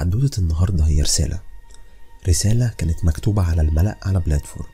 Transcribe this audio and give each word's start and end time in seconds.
حدوتة 0.00 0.40
النهاردة 0.40 0.84
هي 0.84 1.02
رسالة. 1.02 1.40
رسالة 2.28 2.70
كانت 2.78 3.04
مكتوبة 3.04 3.42
على 3.42 3.62
الملأ 3.62 3.98
على 4.02 4.20
platform. 4.20 4.68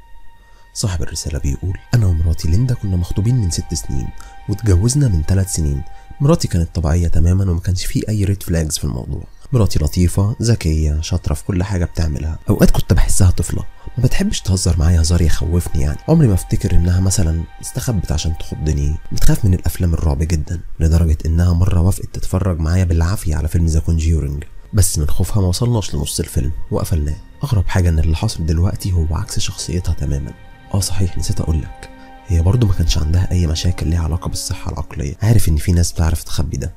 صاحب 0.75 1.03
الرسالة 1.03 1.39
بيقول 1.39 1.79
أنا 1.95 2.07
ومراتي 2.07 2.49
ليندا 2.49 2.75
كنا 2.75 2.97
مخطوبين 2.97 3.37
من 3.37 3.51
ست 3.51 3.75
سنين 3.75 4.09
واتجوزنا 4.49 5.09
من 5.09 5.23
ثلاث 5.23 5.53
سنين. 5.53 5.83
مراتي 6.21 6.49
كانت 6.49 6.75
طبيعية 6.75 7.09
تماما 7.09 7.51
وما 7.51 7.61
كانش 7.61 7.87
فيه 7.87 8.03
أي 8.09 8.25
red 8.25 8.43
flags 8.43 8.79
في 8.79 8.85
الموضوع. 8.85 9.25
مراتي 9.53 9.79
لطيفة 9.79 10.37
ذكية 10.43 11.01
شاطرة 11.01 11.35
في 11.35 11.45
كل 11.45 11.63
حاجة 11.63 11.85
بتعملها. 11.85 12.39
أوقات 12.49 12.71
كنت 12.71 12.93
بحسها 12.93 13.31
طفلة 13.31 13.65
ما 13.99 14.05
بتحبش 14.05 14.41
تهزر 14.41 14.79
معايا 14.79 15.01
هزار 15.01 15.23
يخوفني 15.23 15.83
يعني. 15.83 15.99
عمري 16.09 16.29
ما 16.29 16.35
أفتكر 16.35 16.73
إنها 16.73 17.01
مثلا 17.01 17.45
استخبت 17.61 18.13
عشان 18.13 18.39
تخضني. 18.39 18.97
بتخاف 19.13 19.45
من 19.45 19.55
الأفلام 19.55 19.95
الرعب 19.95 20.19
جدا 20.19 20.61
لدرجة 20.81 21.19
إنها 21.27 21.53
مرة 21.53 21.81
وافقت 21.81 22.09
تتفرج 22.13 22.61
معايا 22.61 22.85
بالعافية 22.85 23.37
على 23.37 23.49
فيلم 23.49 23.67
The 23.67 23.81
Conjuring 23.81 24.45
بس 24.77 24.99
من 24.99 25.09
خوفها 25.09 25.41
ما 25.43 25.49
وصلناش 25.49 25.95
لنص 25.95 26.21
الفيلم 26.21 26.53
وقفلناه. 26.71 27.17
أغرب 27.45 27.69
حاجة 27.69 27.89
إن 27.89 27.99
اللي 27.99 28.17
حاصل 28.17 28.47
دلوقتي 28.47 28.93
هو 28.93 29.07
عكس 29.11 29.39
شخصيتها 29.39 29.93
تماما. 29.95 30.33
آه 30.75 30.81
صحيح 30.81 31.19
نسيت 31.19 31.41
اقولك 31.41 31.91
هي 32.27 32.43
برضه 32.43 32.67
ما 32.67 32.73
كانش 32.73 32.99
عندها 32.99 33.31
أي 33.31 33.47
مشاكل 33.47 33.89
ليها 33.89 34.05
علاقة 34.05 34.29
بالصحة 34.29 34.73
العقلية. 34.73 35.15
عارف 35.23 35.49
إن 35.49 35.57
في 35.57 35.73
ناس 35.73 35.93
بتعرف 35.93 36.23
تخبي 36.23 36.57
ده 36.57 36.73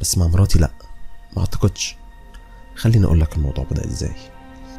بس 0.00 0.18
مع 0.18 0.26
مراتي 0.26 0.58
لأ 0.58 0.70
ما 1.36 1.40
أعتقدش. 1.40 1.96
خليني 2.74 3.06
أقول 3.06 3.20
لك 3.20 3.36
الموضوع 3.36 3.64
بدأ 3.70 3.86
إزاي. 3.86 4.14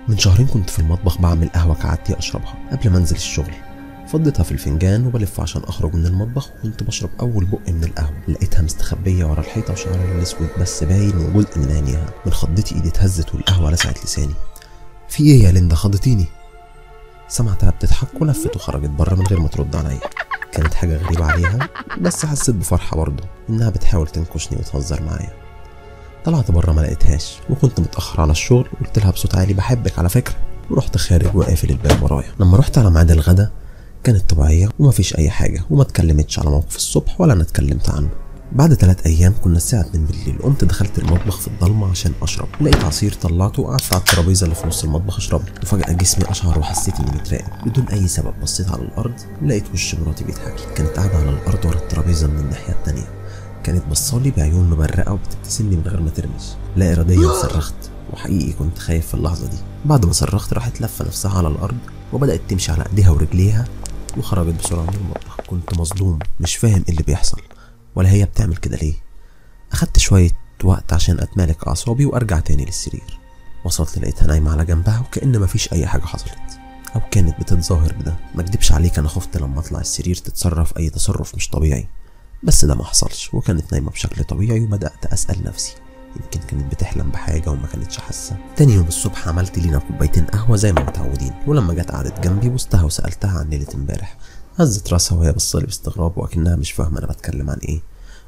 من 0.07 0.17
شهرين 0.17 0.48
كنت 0.48 0.70
في 0.70 0.79
المطبخ 0.79 1.17
بعمل 1.21 1.49
قهوة 1.49 1.76
كعادتي 1.76 2.20
أشربها 2.20 2.55
قبل 2.71 2.90
ما 2.90 2.98
أنزل 2.98 3.15
الشغل. 3.15 3.53
فضيتها 4.11 4.43
في 4.43 4.51
الفنجان 4.51 5.07
وبلف 5.07 5.39
عشان 5.39 5.61
أخرج 5.63 5.93
من 5.95 6.05
المطبخ 6.05 6.49
وكنت 6.59 6.83
بشرب 6.83 7.09
أول 7.20 7.45
بق 7.45 7.70
من 7.70 7.83
القهوة. 7.83 8.13
لقيتها 8.27 8.61
مستخبية 8.61 9.25
ورا 9.25 9.39
الحيطة 9.39 9.73
وشعرها 9.73 10.15
الأسود 10.17 10.49
بس 10.59 10.84
باين 10.84 11.17
وجزء 11.17 11.59
من 11.59 11.71
عينيها. 11.71 12.05
من 12.25 12.34
خضتي 12.34 12.75
إيدي 12.75 12.89
اتهزت 12.89 13.35
والقهوة 13.35 13.71
لسعت 13.71 14.05
لساني. 14.05 14.34
في 15.09 15.23
إيه 15.23 15.43
يا 15.43 15.51
ليندا؟ 15.51 15.75
خضتيني. 15.75 16.25
سمعتها 17.27 17.70
بتضحك 17.70 18.21
ولفت 18.21 18.55
وخرجت 18.55 18.90
بره 18.90 19.15
من 19.15 19.26
غير 19.27 19.40
ما 19.40 19.48
ترد 19.48 19.76
عليا. 19.76 19.99
كانت 20.51 20.73
حاجة 20.73 20.98
غريبة 20.98 21.25
عليها 21.25 21.59
بس 22.01 22.25
حسيت 22.25 22.55
بفرحة 22.55 22.98
برضه 22.98 23.23
إنها 23.49 23.70
بتحاول 23.70 24.07
تنكشني 24.07 24.59
وتهزر 24.59 25.01
معايا. 25.01 25.34
طلعت 26.25 26.51
بره 26.51 26.71
ما 26.71 26.81
لقيتهاش 26.81 27.37
وكنت 27.49 27.79
متأخر 27.79 28.21
على 28.21 28.31
الشغل 28.31 28.70
قلت 28.79 28.99
لها 28.99 29.12
بصوت 29.12 29.35
عالي 29.35 29.53
بحبك 29.53 29.99
على 29.99 30.09
فكرة. 30.09 30.35
ورحت 30.70 30.98
خارج 30.98 31.35
وقافل 31.35 31.70
الباب 31.70 32.03
ورايا. 32.03 32.31
لما 32.40 32.57
رحت 32.57 32.77
على 32.77 32.90
ميعاد 32.90 33.12
الغدا 33.12 33.51
كانت 34.04 34.30
طبيعية 34.30 34.70
ومفيش 34.80 35.18
أي 35.18 35.30
حاجة 35.30 35.63
وما 35.70 35.82
اتكلمتش 35.82 36.40
على 36.40 36.49
موقف 36.49 36.76
الصبح 36.76 37.21
ولا 37.21 37.34
أنا 37.34 37.41
اتكلمت 37.41 37.90
عنه. 37.90 38.10
بعد 38.52 38.74
ثلاث 38.74 39.05
أيام 39.05 39.34
كنا 39.43 39.58
الساعة 39.58 39.82
2 39.82 40.05
بالليل 40.05 40.38
قمت 40.43 40.63
دخلت 40.63 40.99
المطبخ 40.99 41.38
في 41.38 41.48
الضلمة 41.48 41.90
عشان 41.90 42.12
أشرب. 42.21 42.48
لقيت 42.62 42.84
عصير 42.84 43.13
طلعته 43.13 43.62
وقعدت 43.62 43.93
على 43.93 43.99
الترابيزة 43.99 44.43
اللي 44.43 44.55
في 44.55 44.68
نص 44.68 44.84
المطبخ 44.84 45.18
اشربه 45.18 45.43
وفجأة 45.63 45.93
جسمي 45.93 46.32
أشعر 46.32 46.60
وحسيت 46.60 46.99
إني 46.99 47.12
متراقب. 47.12 47.70
بدون 47.70 47.85
أي 47.88 48.08
سبب 48.08 48.34
بصيت 48.41 48.70
على 48.70 48.82
الأرض 48.82 49.13
لقيت 49.46 49.63
وش 49.74 49.96
مراتي 49.96 50.24
بيضحك 50.24 50.55
لي 50.68 50.74
كانت 50.76 50.90
قاعدة 50.90 51.18
على 51.18 51.30
الأرض 51.30 51.65
ورا 51.65 51.76
الترابيزة 51.77 52.27
من 52.27 52.40
الناحية 52.40 52.74
التانية. 52.74 53.08
كانت 53.63 53.84
بصالي 53.91 54.32
بعيون 54.32 54.70
مبرقة 54.70 55.13
وبتبتسم 55.13 55.70
لي 55.70 55.76
من 55.76 55.84
غير 55.88 56.02
ما 56.02 56.10
ترمش. 56.10 56.43
لا 56.76 56.93
إراديا 56.93 57.27
صرخت. 57.41 57.76
وحقيقي 58.13 58.54
كنت 58.54 58.80
خايف 58.80 59.08
في 59.08 59.13
اللحظة 59.13 59.48
دي. 59.48 59.58
بعد 59.86 60.05
ما 60.05 60.13
صرخت 60.13 60.54
راحت 60.54 60.82
لفة 60.82 61.05
نفسها 61.05 61.38
على 61.38 61.48
الأرض 61.48 61.77
وبدأت 62.13 62.41
تمشي 62.49 62.71
على 62.71 62.86
إيديها 62.90 63.10
ورجليها. 63.10 63.65
وخرجت 64.17 64.59
بسرعة 64.63 64.84
من 64.84 64.95
المطبخ 64.95 65.41
كنت 65.47 65.78
مصدوم 65.79 66.19
مش 66.40 66.56
فاهم 66.56 66.84
إيه 66.88 66.90
اللي 66.94 67.03
بيحصل. 67.03 67.41
ولا 67.95 68.09
هي 68.09 68.25
بتعمل 68.25 68.56
كده 68.57 68.78
ليه؟ 68.78 68.94
أخدت 69.72 70.00
شوية 70.00 70.31
وقت 70.63 70.94
عشان 70.94 71.19
أتمالك 71.19 71.68
أعصابي 71.68 72.06
وأرجع 72.06 72.40
تاني 72.40 72.66
للسرير. 72.66 73.19
وصلت 73.66 73.97
لقيتها 73.97 74.28
نايمة 74.28 74.51
على 74.51 74.66
جنبها 74.66 75.00
وكأن 75.00 75.40
مفيش 75.40 75.73
أي 75.73 75.88
حاجة 75.88 76.01
حصلت. 76.01 76.59
أو 76.95 77.01
كانت 77.12 77.40
بتتظاهر 77.41 77.94
بده. 77.94 78.16
ما 78.35 78.41
أكدبش 78.41 78.72
عليك 78.72 79.00
أنا 79.00 79.07
خفت 79.07 79.38
لما 79.38 79.59
أطلع 79.59 79.79
السرير 79.79 80.16
تتصرف 80.16 80.78
أي 80.78 80.90
تصرف 80.90 81.36
مش 81.36 81.50
طبيعي. 81.50 81.88
بس 82.44 82.66
ده 82.66 82.75
ما 82.75 82.84
حصلش 82.84 83.34
وكانت 83.34 83.72
نايمة 83.72 83.91
بشكل 83.91 84.24
طبيعي 84.24 84.59
وبدأت 84.59 85.06
أسأل 85.06 85.44
نفسي. 85.44 85.74
يمكن 86.16 86.40
كانت 86.48 86.72
بتحلم 86.72 87.10
بحاجة 87.10 87.50
وما 87.50 87.68
كانتش 87.68 87.98
حاسة. 87.98 88.38
تاني 88.56 88.74
يوم 88.74 88.88
الصبح 88.88 89.28
عملت 89.28 89.58
لينا 89.60 89.80
كوبايتين 89.80 90.26
قهوة 90.26 90.58
زي 90.58 90.74
ما 90.74 90.84
متعودين 90.84 91.34
ولما 91.48 91.74
جت 91.74 91.92
قعدت 91.92 92.20
جنبي 92.20 92.50
بوستها 92.50 92.84
وسألتها 92.84 93.40
عن 93.40 93.50
ليلة 93.50 93.68
امبارح. 93.76 94.18
هزت 94.60 94.94
راسها 94.94 95.18
وهي 95.18 95.32
بصلي 95.32 95.66
باستغراب 95.66 96.18
وأكنها 96.18 96.56
مش 96.56 96.72
فاهمة 96.72 97.00
أنا 97.00 97.08
بتكلم 97.08 97.50
عن 97.50 97.58
إيه. 97.58 97.82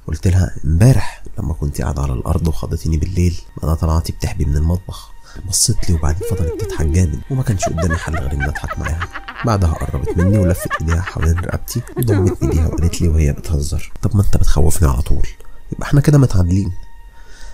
قلت 0.07 0.27
لها 0.27 0.55
امبارح 0.65 1.23
لما 1.39 1.53
كنت 1.53 1.81
قاعدة 1.81 2.01
على 2.01 2.13
الأرض 2.13 2.47
وخضتيني 2.47 2.97
بالليل 2.97 3.35
أنا 3.63 3.73
طلعتي 3.73 4.11
بتحبي 4.11 4.45
من 4.45 4.57
المطبخ. 4.57 5.11
بصت 5.49 5.89
لي 5.89 5.95
وبعدين 5.95 6.27
فضلت 6.29 6.61
تضحك 6.65 6.85
جامد 6.85 7.19
وما 7.31 7.43
كانش 7.43 7.63
قدامي 7.65 7.95
حل 7.95 8.15
غير 8.15 8.31
إني 8.31 8.45
أضحك 8.45 8.79
معاها. 8.79 9.07
بعدها 9.45 9.73
قربت 9.73 10.17
مني 10.17 10.37
ولفت 10.37 10.69
إيديها 10.81 11.01
حوالين 11.01 11.39
رقبتي 11.39 11.81
وضمت 11.97 12.43
إيديها 12.43 12.67
وقالت 12.67 13.01
لي 13.01 13.07
وهي 13.07 13.31
بتهزر 13.33 13.91
طب 14.01 14.15
ما 14.15 14.21
أنت 14.23 14.37
بتخوفني 14.37 14.89
على 14.89 15.01
طول 15.01 15.27
يبقى 15.71 15.87
إحنا 15.87 16.01
كده 16.01 16.17
متعادلين. 16.17 16.71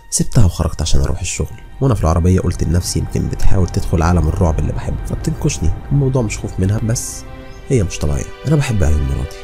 سبتها 0.10 0.46
وخرجت 0.46 0.82
عشان 0.82 1.02
أروح 1.02 1.20
الشغل. 1.20 1.56
وأنا 1.82 1.96
في 1.96 2.02
العربية 2.02 2.40
قلت 2.40 2.64
لنفسي 2.64 3.00
يمكن 3.00 3.28
بتحاول 3.28 3.68
تدخل 3.70 4.02
عالم 4.02 4.28
الرعب 4.28 4.60
اللي 4.60 4.74
بحبه. 4.74 5.06
فبتنكشني. 5.06 5.70
الموضوع 5.92 6.22
مش 6.22 6.38
خوف 6.38 6.60
منها 6.60 6.80
بس 6.80 7.24
هي 7.70 7.84
مش 7.84 7.98
طبيعية. 7.98 8.24
أنا 8.48 8.56
بحب 8.56 8.84
عيون 8.84 9.02
مراتي. 9.04 9.38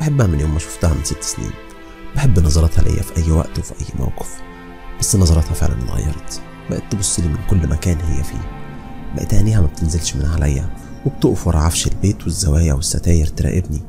بحبها 0.00 0.26
من 0.26 0.40
يوم 0.40 0.52
ما 0.52 0.58
شفتها 0.58 0.94
من 0.94 1.04
ست 1.04 1.22
سنين. 1.22 1.50
بحب 2.16 2.38
نظراتها 2.38 2.82
ليا 2.82 3.02
في 3.02 3.16
أي 3.16 3.30
وقت 3.30 3.58
وفي 3.58 3.72
أي 3.80 3.86
موقف. 3.98 4.36
بس 5.00 5.16
نظراتها 5.16 5.54
فعلا 5.54 5.84
اتغيرت. 5.84 6.40
بقت 6.70 6.82
تبص 6.90 7.20
لي 7.20 7.28
من 7.28 7.38
كل 7.50 7.68
مكان 7.68 7.96
هي 8.00 8.24
فيه. 8.24 8.50
بقت 9.16 9.34
عينيها 9.34 9.60
ما 9.60 9.66
بتنزلش 9.66 10.16
من 10.16 10.26
عليا. 10.26 10.70
وبتقف 11.06 11.46
ورا 11.46 11.58
عفش 11.58 11.86
البيت 11.86 12.22
والزوايا 12.22 12.74
والستاير 12.74 13.26
تراقبني. 13.26 13.82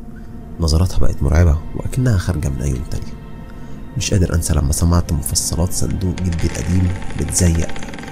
نظراتها 0.60 1.00
بقت 1.00 1.24
مرعبة 1.24 1.58
وأكنها 1.76 2.18
خارجة 2.18 2.50
من 2.50 2.62
عيون 2.62 2.82
تانية 2.92 3.21
مش 3.98 4.14
قادر 4.14 4.36
أنسى 4.36 4.54
لما 4.54 4.72
سمعت 4.74 5.14
مفصلات 5.14 5.74
صندوق 5.74 6.16
جدي 6.16 6.48
القديم 6.48 6.88
بتزيق 7.20 7.68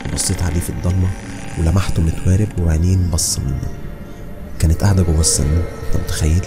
وبصيت 0.10 0.42
عليه 0.42 0.60
في 0.60 0.70
الضلمة 0.70 1.10
ولمحته 1.60 2.02
متوارب 2.02 2.48
وعينين 2.60 3.10
بص 3.10 3.40
منه. 3.40 3.62
كانت 4.60 4.84
قاعدة 4.84 5.04
جوه 5.04 5.20
الصندوق 5.20 5.66
أنت 5.88 6.04
متخيل؟ 6.04 6.46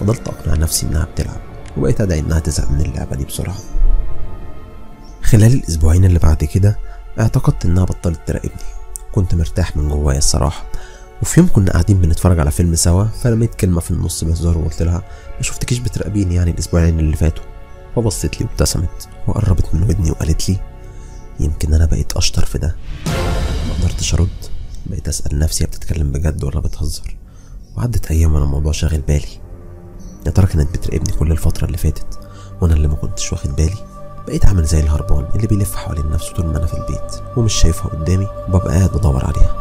فضلت 0.00 0.28
أقنع 0.28 0.54
نفسي 0.54 0.86
إنها 0.86 1.04
بتلعب 1.04 1.40
وبقيت 1.76 2.00
أدعي 2.00 2.18
إنها 2.20 2.38
تزهق 2.38 2.70
من 2.70 2.80
اللعبة 2.80 3.16
دي 3.16 3.24
بسرعة. 3.24 3.56
خلال 5.22 5.52
الأسبوعين 5.52 6.04
اللي 6.04 6.18
بعد 6.18 6.44
كده 6.44 6.78
اعتقدت 7.20 7.64
إنها 7.64 7.84
بطلت 7.84 8.20
تراقبني. 8.26 8.62
كنت 9.12 9.34
مرتاح 9.34 9.76
من 9.76 9.88
جوايا 9.88 10.18
الصراحة. 10.18 10.64
وفي 11.22 11.40
يوم 11.40 11.48
كنا 11.52 11.72
قاعدين 11.72 12.00
بنتفرج 12.00 12.38
على 12.38 12.50
فيلم 12.50 12.74
سوا 12.74 13.04
فرميت 13.04 13.54
كلمة 13.54 13.80
في 13.80 13.90
النص 13.90 14.24
بهزار 14.24 14.58
وقلت 14.58 14.82
لها 14.82 15.02
ما 15.36 15.42
شفتكيش 15.42 15.78
بتراقبيني 15.78 16.34
يعني 16.34 16.50
الأسبوعين 16.50 16.98
اللي 17.00 17.16
فاتوا؟ 17.16 17.44
فبصت 17.96 18.40
لي 18.40 18.46
وابتسمت 18.46 19.08
وقربت 19.28 19.74
من 19.74 19.82
ودني 19.82 20.10
وقالت 20.10 20.48
لي 20.48 20.56
يمكن 21.40 21.74
أنا 21.74 21.86
بقيت 21.86 22.12
أشطر 22.12 22.44
في 22.44 22.58
ده. 22.58 22.76
ما 23.68 23.74
قدرتش 23.80 24.14
أرد 24.14 24.28
بقيت 24.86 25.08
أسأل 25.08 25.38
نفسي 25.38 25.64
هي 25.64 25.66
بتتكلم 25.66 26.12
بجد 26.12 26.44
ولا 26.44 26.60
بتهزر. 26.60 27.16
وعدت 27.76 28.10
أيام 28.10 28.34
وأنا 28.34 28.44
الموضوع 28.44 28.72
شاغل 28.72 29.00
بالي. 29.00 29.40
يا 30.26 30.30
ترى 30.30 30.46
كانت 30.46 30.70
بتراقبني 30.78 31.16
كل 31.18 31.32
الفترة 31.32 31.66
اللي 31.66 31.78
فاتت 31.78 32.18
وأنا 32.60 32.74
اللي 32.74 32.88
ما 32.88 32.94
كنتش 32.94 33.32
واخد 33.32 33.56
بالي؟ 33.56 33.76
بقيت 34.26 34.46
عامل 34.46 34.64
زي 34.64 34.80
الهربان 34.80 35.26
اللي 35.34 35.46
بيلف 35.46 35.76
حوالين 35.76 36.10
نفسه 36.10 36.34
طول 36.34 36.46
ما 36.46 36.58
أنا 36.58 36.66
في 36.66 36.74
البيت 36.74 37.22
ومش 37.36 37.52
شايفها 37.54 37.88
قدامي 37.90 38.28
وببقى 38.48 38.76
قاعد 38.78 38.90
بدور 38.90 39.24
عليها. 39.24 39.56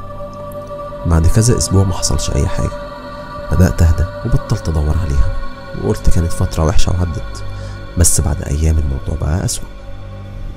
بعد 1.06 1.28
كذا 1.28 1.58
أسبوع 1.58 1.84
ما 1.84 1.94
حصلش 1.94 2.30
أي 2.30 2.48
حاجة. 2.48 2.92
بدأت 3.52 3.81
أهدى 3.81 4.06
وبطلت 4.25 4.69
أدور 4.69 4.98
عليها 4.98 5.36
وقلت 5.84 6.09
كانت 6.09 6.31
فترة 6.31 6.66
وحشة 6.66 6.92
وعدت. 6.92 7.44
بس 7.97 8.22
بعد 8.22 8.41
أيام 8.44 8.78
الموضوع 8.78 9.16
بقى 9.22 9.46
أسوأ. 9.46 9.63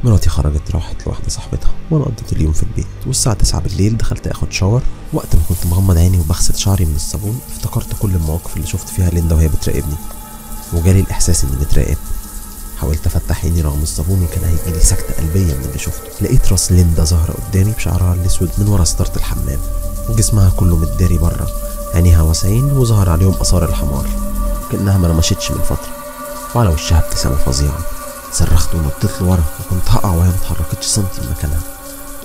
مراتي 0.05 0.31
خرجت 0.31 0.71
راحت 0.71 1.07
لواحدة 1.07 1.29
صاحبتها 1.29 1.71
وأنا 1.91 2.05
قضيت 2.05 2.33
اليوم 2.33 2.53
في 2.53 2.63
البيت. 2.63 2.87
والساعة 3.07 3.35
9 3.37 3.61
بالليل 3.61 3.97
دخلت 3.97 4.27
آخد 4.27 4.53
شاور 4.53 4.83
وقت 5.13 5.37
ما 5.37 5.43
كنت 5.49 5.67
مغمض 5.67 5.99
عيني 5.99 6.19
وبغسل 6.19 6.55
شعري 6.59 6.85
من 6.85 6.95
الصابون 6.95 7.41
افتكرت 7.57 7.87
كل 8.01 8.11
المواقف 8.11 8.57
اللي 8.57 8.67
شفت 8.67 8.89
فيها 8.89 9.11
ليندا 9.11 9.35
وهي 9.35 9.49
بتراقبني. 9.49 9.95
وجالي 10.73 11.01
الإحساس 11.01 11.45
إني 11.45 11.57
بتراقب 11.65 11.97
حاولت 12.81 13.07
أفتح 13.07 13.45
عيني 13.45 13.63
رغم 13.63 13.83
الصابون 13.83 14.23
وكان 14.23 14.45
هيجيلي 14.45 14.85
سكتة 14.85 15.15
قلبية 15.15 15.55
من 15.55 15.65
اللي 15.69 15.79
شفته. 15.79 16.09
لقيت 16.21 16.53
راس 16.53 16.73
ليندا 16.73 17.05
ظاهرة 17.05 17.35
قدامي 17.51 17.73
بشعرها 17.73 18.15
الأسود 18.15 18.51
من 18.59 18.69
ورا 18.69 18.85
ستارة 18.85 19.17
الحمام. 19.17 19.59
وجسمها 20.09 20.51
كله 20.51 20.77
متداري 20.77 21.19
بره. 21.19 21.49
عينيها 21.95 22.23
واسعين 22.23 22.65
وظهر 22.65 23.11
عليهم 23.11 23.35
آثار 23.35 23.69
الحمار. 23.69 24.07
كأنها 24.73 24.99
ما 24.99 25.09
نمشتش 25.09 25.51
من 25.51 25.63
فترة. 25.63 26.04
وعلى 26.55 26.69
وشها 26.69 26.99
ابتسامة 26.99 27.37
فظيعة. 27.37 27.79
صرخت 28.33 28.75
ونطيت 28.75 29.11
لورا 29.21 29.45
وكنت 29.61 29.89
هقع 29.89 30.11
وهي 30.11 30.29
متحركتش 30.29 30.87
سنتي 30.87 31.21
من 31.21 31.31
مكانها. 31.31 31.61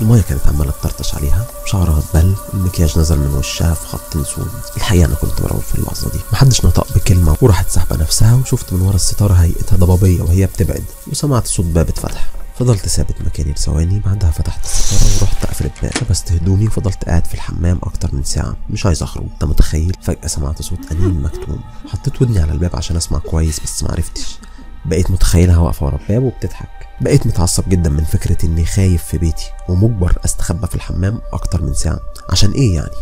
المايه 0.02 0.22
كانت 0.22 0.48
عمالة 0.48 0.72
تطرطش 0.72 1.16
عليها. 1.16 1.46
شعرها 1.66 2.00
اتبل. 2.00 2.36
المكياج 2.54 3.00
نزل 3.00 3.18
من 3.20 3.36
وشها 3.36 3.74
في 3.74 3.88
خط 3.88 4.18
سود 4.18 4.52
الحقيقة 4.78 5.06
أنا 5.06 5.16
كنت 5.16 5.42
مرعوب 5.42 5.62
في 5.62 5.76
اللحظة 5.76 6.10
دي. 6.10 6.20
محدش 6.34 6.66
نطق 6.66 6.88
بكلمة 6.96 7.36
وراحت 7.42 7.70
ساحبه 7.70 7.96
نفسها 7.96 8.36
وشفت 8.36 8.74
من 8.74 8.81
ورا 8.81 8.96
الستارة 8.96 9.34
هيئتها 9.34 9.76
ضبابية 9.78 10.22
وهي 10.22 10.46
بتبعد 10.46 10.84
وسمعت 11.08 11.48
صوت 11.48 11.66
باب 11.66 11.90
اتفتح. 11.90 12.28
فضلت 12.60 12.88
ثابت 12.88 13.22
مكاني 13.22 13.52
لثواني 13.52 14.00
بعدها 14.00 14.32
فتحت 14.32 14.66
الستاره 14.66 15.22
ورحت 15.24 15.46
افرد 15.46 15.72
بقى 15.84 15.92
لبست 16.02 16.32
هدومي 16.32 16.68
وفضلت 16.68 17.04
قاعد 17.06 17.26
في 17.28 17.34
الحمام 17.34 17.80
أكتر 17.84 18.16
من 18.16 18.24
ساعة. 18.24 18.56
مش 18.70 18.86
عايز 18.86 19.04
أخرج. 19.04 19.24
أنت 19.34 19.44
متخيل؟ 19.44 19.96
فجأة 20.02 20.28
سمعت 20.28 20.62
صوت 20.62 20.92
أنين 20.92 21.22
مكتوم. 21.22 21.60
حطيت 21.88 22.22
ودني 22.22 22.40
على 22.40 22.52
الباب 22.52 22.76
عشان 22.76 22.96
أسمع 22.96 23.20
كويس 23.20 23.60
بس 23.60 23.84
معرفتش 23.84 24.38
بقيت 24.86 25.12
متخيلها 25.12 25.58
واقفة 25.58 25.86
ورا 25.86 26.00
الباب 26.02 26.24
وبتضحك. 26.24 26.70
بقيت 27.02 27.28
متعصب 27.28 27.70
جدا 27.70 27.90
من 27.90 28.04
فكرة 28.04 28.46
إني 28.46 28.66
خايف 28.66 29.04
في 29.04 29.18
بيتي 29.18 29.52
ومجبر 29.70 30.18
أستخبى 30.26 30.68
في 30.68 30.76
الحمام 30.76 31.22
أكتر 31.34 31.62
من 31.62 31.74
ساعة. 31.74 32.00
عشان 32.30 32.52
إيه 32.52 32.76
يعني؟ 32.76 32.96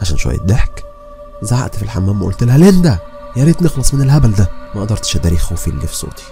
عشان 0.00 0.16
شوية 0.16 0.38
ضحك. 0.38 0.84
زعقت 1.42 1.76
في 1.76 1.82
الحمام 1.82 2.22
وقلت 2.22 2.42
لها 2.44 2.58
ليندا! 2.58 2.98
يا 3.36 3.44
ريت 3.44 3.62
نخلص 3.62 3.94
من 3.94 4.02
الهبل 4.02 4.32
ده. 4.32 4.50
ما 4.74 4.80
قدرتش 4.80 5.16
أداري 5.16 5.38
خوفي 5.38 5.68
اللي 5.68 5.86
في 5.86 5.96
صوتي. 5.96 6.24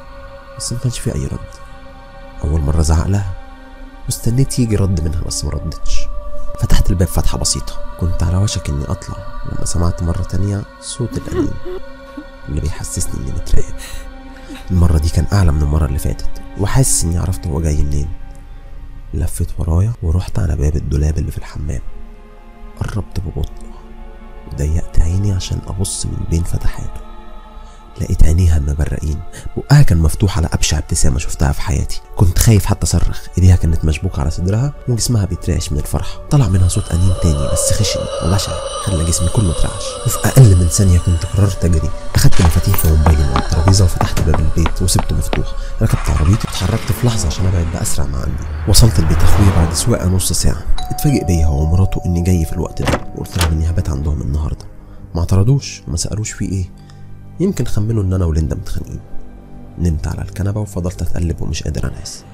بس 0.59 0.73
ما 0.73 0.79
كانش 0.79 0.99
في 0.99 1.15
أي 1.15 1.27
رد. 1.27 1.62
أول 2.45 2.61
مرة 2.61 2.83
زعق 2.83 3.07
لها. 3.07 3.35
واستنيت 4.07 4.59
يجي 4.59 4.77
رد 4.77 5.01
منها 5.01 5.21
بس 5.21 5.45
ما 5.45 5.51
ردتش. 5.51 6.01
فتحت 6.61 6.91
الباب 6.91 7.09
فتحة 7.09 7.39
بسيطة. 7.39 7.75
كنت 8.01 8.23
على 8.23 8.37
وشك 8.37 8.69
إني 8.69 8.85
أطلع. 8.85 9.17
لما 9.53 9.65
سمعت 9.65 10.03
مرة 10.03 10.23
تانية 10.23 10.63
صوت 10.81 11.19
الأنين 11.19 11.51
اللي 12.49 12.61
بيحسسني 12.61 13.15
إني 13.21 13.33
متراقب. 13.33 13.75
المرة 14.71 14.99
دي 14.99 15.09
كان 15.09 15.27
أعلى 15.33 15.53
من 15.53 15.63
المرة 15.63 15.87
اللي 15.87 15.99
فاتت. 15.99 16.31
وحاسس 16.59 17.05
إني 17.05 17.19
عرفت 17.19 17.47
هو 17.47 17.61
جاي 17.61 17.83
منين. 17.83 18.09
لفيت 19.15 19.49
ورايا 19.59 19.93
ورحت 20.03 20.39
على 20.39 20.57
باب 20.57 20.77
الدولاب 20.77 21.19
اللي 21.19 21.31
في 21.31 21.39
الحمام. 21.39 21.81
قربت 22.81 23.21
ببطء. 23.21 23.53
وضيقت 24.53 25.01
عيني 25.01 25.33
عشان 25.33 25.59
أبص 25.67 26.07
من 26.07 26.25
بين 26.31 26.43
فتحاته. 26.43 27.12
لقيت 28.01 28.25
عينيها 28.25 28.59
مبرقين 28.59 29.21
بقها 29.57 29.83
كان 29.83 29.99
مفتوح 29.99 30.39
على 30.39 30.49
أبشع 30.53 30.79
ابتسامة 30.79 31.19
شفتها 31.19 31.53
في 31.53 31.61
حياتي. 31.61 32.01
كنت 32.17 32.39
خايف 32.39 32.67
حتى 32.67 32.85
اصرخ 32.85 33.21
إيديها 33.39 33.57
كانت 33.57 33.85
مشبوكة 33.85 34.21
على 34.21 34.31
صدرها 34.31 34.73
وجسمها 34.89 35.25
بيترعش 35.25 35.73
من 35.73 35.79
الفرحة. 35.79 36.21
طلع 36.31 36.49
منها 36.49 36.69
صوت 36.69 36.93
أنين 36.93 37.13
تاني 37.23 37.49
بس 37.53 37.73
خشن 37.73 38.01
وبشع 38.25 38.53
خلى 38.85 39.05
جسمي 39.05 39.29
كله 39.29 39.51
اترعش 39.51 39.85
وفي 40.07 40.19
أقل 40.29 40.57
من 40.57 40.69
ثانية 40.69 40.99
كنت 40.99 41.27
قررت 41.27 41.65
أجري. 41.65 41.91
أخدت 42.15 42.43
مفاتيحي 42.43 42.93
وموبايلي 42.93 43.23
من 43.23 43.37
الترابيزة 43.37 43.85
وفتحت 43.85 44.21
باب 44.21 44.41
البيت 44.41 44.83
وسبته 44.83 45.17
مفتوح. 45.17 45.47
ركبت 45.83 46.11
عربيتي 46.11 46.49
واتحركت 46.49 46.93
في 46.93 47.07
لحظة 47.07 47.27
عشان 47.27 47.47
أبعد 47.47 47.67
بأسرع 47.75 48.07
ما 48.07 48.19
عندي. 48.19 48.45
وصلت 48.69 48.99
البيت 48.99 49.19
أخويا 49.23 49.51
بعد 49.57 49.75
سواقة 49.75 50.07
نص 50.09 50.33
ساعة. 50.33 50.65
اتفاجئ 50.91 51.25
بيا 51.25 51.47
هو 51.47 51.63
ومراته 51.63 52.03
إني 52.07 52.23
جاي 52.23 52.45
في 52.45 52.53
الوقت 52.53 52.83
ده. 52.83 53.01
وقلت 53.17 53.39
لهم 53.39 53.53
إني 53.53 53.71
هبات 53.71 53.91
عندهم 53.91 54.23
النهارده. 54.23 54.67
ما 55.15 55.21
اعترضوش 55.21 55.83
وما 55.89 55.97
سألوش 55.97 56.31
في 56.31 56.45
إيه. 56.45 56.71
يمكن 57.43 57.65
خمنوا 57.65 58.03
إن 58.03 58.13
أنا 58.13 58.25
وليندا 58.25 58.57
متخانقين. 58.57 59.01
نمت 59.79 60.07
على 60.07 60.23
الكنبة 60.23 60.61
وفضلت 60.61 61.03
أتقلب 61.03 61.43
ومش 61.43 61.63
قادر 61.63 61.89
انعس 61.89 62.25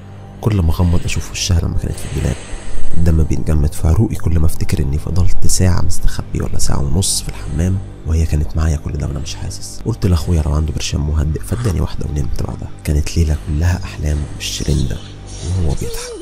كل 0.40 0.56
ما 0.56 0.70
أغمض 0.70 1.04
أشوف 1.04 1.30
وشها 1.30 1.60
لما 1.60 1.78
كانت 1.78 1.98
في 1.98 2.16
الدولاب 2.16 2.36
الدم 2.96 3.22
بينجمد 3.22 3.72
في 3.72 3.88
عروقي 3.88 4.14
كل 4.16 4.38
ما 4.38 4.46
أفتكر 4.46 4.82
إني 4.82 4.98
فضلت 4.98 5.46
ساعة 5.46 5.80
مستخبي 5.82 6.40
ولا 6.42 6.58
ساعة 6.58 6.82
ونص 6.82 7.22
في 7.22 7.28
الحمام 7.28 7.78
وهي 8.06 8.26
كانت 8.26 8.56
معايا 8.56 8.76
كل 8.76 8.92
ده 8.92 9.06
وأنا 9.06 9.18
مش 9.18 9.34
حاسس. 9.34 9.80
قلت 9.86 10.06
لأخويا 10.06 10.42
لو 10.42 10.52
عنده 10.52 10.72
برشام 10.72 11.10
مهدئ 11.10 11.40
فاداني 11.40 11.80
واحدة 11.80 12.06
ونمت 12.06 12.42
بعدها. 12.42 12.70
كانت 12.84 13.16
ليلة 13.16 13.36
كلها 13.46 13.80
أحلام 13.84 14.18
ليندا 14.68 14.96
وهو 15.48 15.68
بيضحك. 15.68 16.12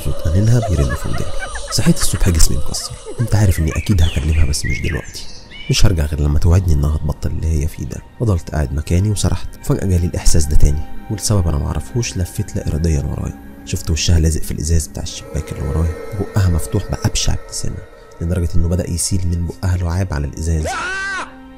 وصوت 0.00 0.26
انينها 0.26 0.68
بيرن 0.68 0.94
في 0.94 1.08
وداني. 1.08 1.32
صحيت 1.72 1.96
الصبح 1.96 2.28
جسمي 2.28 2.56
مكسر. 2.56 2.92
كنت 3.18 3.34
عارف 3.34 3.58
إني 3.58 3.76
أكيد 3.76 4.02
هكلمها 4.02 4.44
بس 4.44 4.66
مش 4.66 4.80
دلوقتي. 4.80 5.35
مش 5.70 5.86
هرجع 5.86 6.04
غير 6.04 6.20
لما 6.20 6.38
توعدني 6.38 6.74
إنها 6.74 6.96
تبطل 6.96 7.30
اللي 7.30 7.46
هي 7.46 7.68
فيه 7.68 7.84
ده. 7.84 8.02
فضلت 8.20 8.50
قاعد 8.50 8.72
مكاني 8.72 9.10
وسرحت. 9.10 9.48
وفجاه 9.60 9.86
جالي 9.86 10.06
الإحساس 10.06 10.44
ده 10.44 10.56
تاني 10.56 10.80
ولسبب 11.10 11.48
أنا 11.48 11.58
معرفوش 11.58 12.16
لفيت 12.16 12.56
لا 12.56 12.68
اراديا 12.68 13.02
ورايا. 13.02 13.62
شفت 13.64 13.90
وشها 13.90 14.20
لازق 14.20 14.42
في 14.42 14.50
الإزاز 14.50 14.86
بتاع 14.86 15.02
الشباك 15.02 15.52
اللي 15.52 15.68
ورايا. 15.68 15.94
بقها 16.20 16.48
مفتوح 16.50 16.90
بأبشع 16.90 17.34
ابتسامة 17.34 17.76
لدرجة 18.20 18.48
إنه 18.54 18.68
بدأ 18.68 18.90
يسيل 18.90 19.26
من 19.26 19.46
بقها 19.46 19.76
لعاب 19.76 20.14
على 20.14 20.26
الإزاز. 20.26 20.64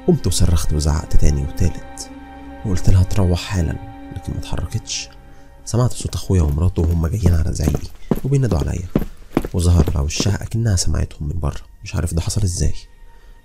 قمت 0.07 0.27
وصرخت 0.27 0.73
وزعقت 0.73 1.17
تاني 1.17 1.41
وتالت 1.41 2.09
وقلت 2.65 2.89
لها 2.89 3.03
تروح 3.03 3.39
حالا 3.41 3.75
لكن 4.15 4.33
ما 4.33 4.39
اتحركتش. 4.39 5.09
سمعت 5.65 5.93
صوت 5.93 6.15
أخويا 6.15 6.41
ومراته 6.41 6.81
وهم 6.81 7.07
جايين 7.07 7.33
على 7.33 7.53
زعيقي 7.53 7.87
وبينادوا 8.23 8.57
عليا. 8.57 8.87
وظهر 9.53 9.85
على 9.95 10.05
وشها 10.05 10.43
أكنها 10.43 10.75
سمعتهم 10.75 11.27
من 11.27 11.39
بره. 11.39 11.61
مش 11.83 11.95
عارف 11.95 12.13
ده 12.13 12.21
حصل 12.21 12.41
إزاي. 12.41 12.73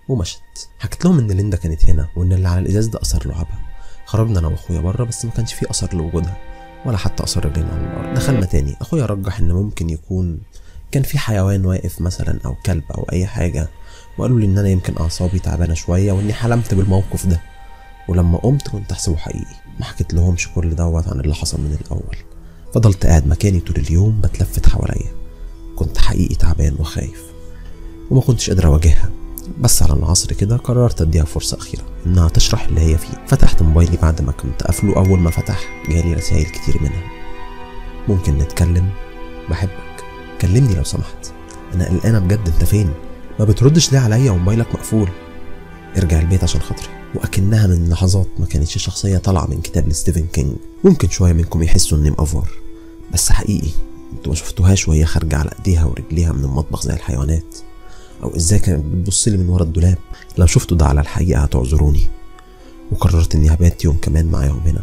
ومشت. 0.08 0.40
حكيت 0.78 1.04
لهم 1.04 1.18
إن 1.18 1.30
ليندا 1.30 1.56
كانت 1.56 1.84
هنا 1.84 2.08
وإن 2.16 2.32
اللي 2.32 2.48
على 2.48 2.60
الإزاز 2.60 2.86
ده 2.86 3.00
أثر 3.02 3.28
لعابها 3.28 3.60
خرجنا 4.06 4.38
أنا 4.38 4.48
وأخويا 4.48 4.80
بره 4.80 5.04
بس 5.04 5.24
ما 5.24 5.30
كانش 5.30 5.54
في 5.54 5.70
أثر 5.70 5.96
لوجودها 5.96 6.36
ولا 6.86 6.96
حتى 6.96 7.24
أثر 7.24 7.44
رجلنا 7.44 7.72
على 7.72 7.80
الأرض. 7.80 8.16
دخلنا 8.16 8.46
تاني. 8.46 8.76
أخويا 8.80 9.06
رجح 9.06 9.38
إن 9.38 9.52
ممكن 9.52 9.90
يكون 9.90 10.40
كان 10.90 11.02
في 11.02 11.18
حيوان 11.18 11.66
واقف 11.66 12.00
مثلا 12.00 12.38
أو 12.46 12.54
كلب 12.66 12.84
أو 12.92 13.06
أي 13.12 13.26
حاجة 13.26 13.68
وقالوا 14.18 14.40
لي 14.40 14.46
إن 14.46 14.58
أنا 14.58 14.68
يمكن 14.68 14.94
أعصابي 15.00 15.38
تعبانة 15.38 15.74
شوية 15.74 16.12
وإني 16.12 16.32
حلمت 16.32 16.74
بالموقف 16.74 17.26
ده. 17.26 17.40
ولما 18.08 18.38
قمت 18.38 18.68
كنت 18.68 18.92
أحسبه 18.92 19.16
حقيقي. 19.16 19.54
ما 19.78 19.84
حكيت 19.84 20.14
لهمش 20.14 20.48
كل 20.54 20.74
دوت 20.74 21.08
عن 21.08 21.20
اللي 21.20 21.34
حصل 21.34 21.60
من 21.60 21.78
الأول. 21.80 22.16
فضلت 22.74 23.06
قاعد 23.06 23.26
مكاني 23.26 23.60
طول 23.60 23.76
اليوم 23.76 24.20
بتلفت 24.20 24.68
حواليا. 24.68 25.12
كنت 25.76 25.98
حقيقي 25.98 26.34
تعبان 26.34 26.76
وخايف 26.78 27.22
وما 28.10 28.20
كنتش 28.20 28.50
قادر 28.50 28.66
أواجهها. 28.66 29.10
بس 29.60 29.82
على 29.82 29.92
العصر 29.92 30.32
كده 30.32 30.56
قررت 30.56 31.00
أديها 31.00 31.24
فرصة 31.24 31.56
أخيرة 31.56 31.82
إنها 32.06 32.28
تشرح 32.28 32.64
اللي 32.64 32.80
هي 32.80 32.98
فيه. 32.98 33.24
فتحت 33.28 33.62
موبايلي 33.62 33.96
بعد 33.96 34.22
ما 34.22 34.32
كنت 34.32 34.62
قافله 34.62 34.96
أول 34.96 35.20
ما 35.20 35.30
فتح 35.30 35.60
جالي 35.88 36.14
رسائل 36.14 36.44
كتير 36.44 36.82
منها. 36.82 37.02
ممكن 38.08 38.38
نتكلم؟ 38.38 38.90
بحبك. 39.50 40.04
كلمني 40.40 40.74
لو 40.74 40.84
سمحت. 40.84 41.32
أنا 41.74 41.88
قلقانة 41.88 42.18
بجد 42.18 42.48
أنت 42.48 42.64
فين؟ 42.64 42.92
ما 43.38 43.44
بتردش 43.44 43.92
ليه 43.92 43.98
عليا 43.98 44.30
وموبايلك 44.30 44.74
مقفول؟ 44.74 45.08
ارجع 45.96 46.20
البيت 46.20 46.44
عشان 46.44 46.60
خاطري. 46.60 46.88
وأكنها 47.14 47.66
من 47.66 47.88
لحظات 47.88 48.28
ما 48.38 48.46
كانتش 48.46 48.78
شخصية 48.78 49.18
طالعة 49.18 49.46
من 49.46 49.60
كتاب 49.60 49.88
لستيفن 49.88 50.26
كينج. 50.32 50.56
ممكن 50.84 51.08
شوية 51.08 51.32
منكم 51.32 51.62
يحسوا 51.62 51.98
إني 51.98 52.10
مأفور. 52.10 52.48
بس 53.12 53.32
حقيقي 53.32 53.70
أنتوا 54.12 54.32
ما 54.32 54.38
شفتوهاش 54.38 54.88
وهي 54.88 55.04
خارجة 55.04 55.36
على 55.36 55.50
إيديها 55.58 55.84
ورجليها 55.84 56.32
من 56.32 56.44
المطبخ 56.44 56.82
زي 56.82 56.94
الحيوانات. 56.94 57.56
أو 58.22 58.36
إزاي 58.36 58.58
كانت 58.58 58.84
بتبص 58.84 59.28
لي 59.28 59.36
من 59.36 59.48
ورا 59.48 59.62
الدولاب؟ 59.62 59.98
لو 60.38 60.46
شفتوا 60.46 60.76
ده 60.76 60.86
على 60.86 61.00
الحقيقة 61.00 61.40
هتعذروني. 61.40 62.06
وقررت 62.92 63.34
إني 63.34 63.54
هبات 63.54 63.84
يوم 63.84 63.96
كمان 63.96 64.26
معاهم 64.26 64.58
هنا 64.58 64.82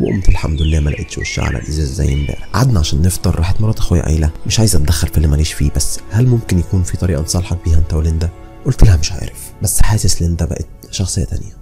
وقمت 0.00 0.28
الحمد 0.28 0.62
لله 0.62 0.80
ما 0.80 0.90
لقيتش 0.90 1.18
وشها 1.18 1.44
على 1.44 1.58
الإزاز 1.58 1.92
زي 1.92 2.14
امبارح. 2.14 2.48
قعدنا 2.52 2.80
عشان 2.80 3.02
نفطر 3.02 3.38
راحت 3.38 3.60
مرات 3.60 3.78
أخويا 3.78 4.02
قايلة 4.02 4.30
مش 4.46 4.58
عايزه 4.58 4.78
أتدخل 4.78 5.08
في 5.08 5.16
اللي 5.16 5.28
ماليش 5.28 5.52
فيه 5.52 5.70
بس 5.76 5.98
هل 6.10 6.26
ممكن 6.26 6.58
يكون 6.58 6.82
في 6.82 6.96
طريقة 6.96 7.22
نصالحك 7.22 7.58
بيها 7.64 7.78
أنت 7.78 7.94
وليندا؟ 7.94 8.30
قلت 8.66 8.84
لها 8.84 8.96
مش 8.96 9.12
عارف 9.12 9.52
بس 9.62 9.82
حاسس 9.82 10.22
ليندا 10.22 10.44
بقت 10.44 10.66
شخصية 10.90 11.24
تانية. 11.24 11.56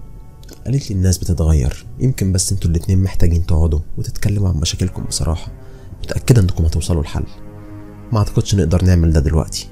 قالت 0.67 0.91
لي 0.91 0.97
الناس 0.97 1.19
بتتغير. 1.19 1.87
يمكن 1.99 2.33
بس 2.33 2.53
أنتوا 2.53 2.71
الاتنين 2.71 3.03
محتاجين 3.03 3.47
تقعدوا 3.47 3.81
وتتكلموا 3.99 4.49
عن 4.49 4.55
مشاكلكم 4.55 5.03
بصراحة. 5.05 5.53
متأكدة 6.03 6.43
إنكم 6.43 6.64
هتوصلوا 6.64 7.03
لحل. 7.03 7.25
ما 8.12 8.19
أعتقدش 8.19 8.55
نقدر 8.55 8.85
نعمل 8.85 9.12
ده 9.12 9.21
دلوقتي. 9.21 9.69